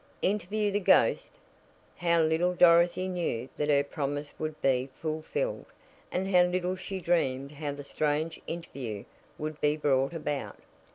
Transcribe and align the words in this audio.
Interview 0.23 0.71
the 0.71 0.79
ghost? 0.79 1.33
How 1.97 2.21
little 2.23 2.55
Dorothy 2.55 3.07
knew 3.07 3.49
that 3.55 3.69
her 3.69 3.83
promise 3.83 4.33
would 4.39 4.59
be 4.59 4.89
fulfilled, 4.99 5.67
and 6.11 6.27
how 6.35 6.41
little 6.41 6.75
she 6.75 6.99
dreamed 6.99 7.51
how 7.51 7.73
the 7.73 7.83
strange 7.83 8.41
interview 8.47 9.03
would 9.37 9.61
be 9.61 9.77
brought 9.77 10.13
about! 10.15 10.57